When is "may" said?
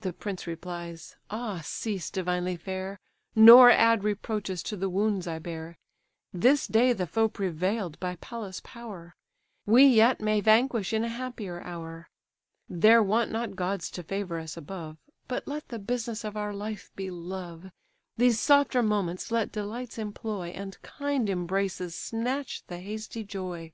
10.20-10.40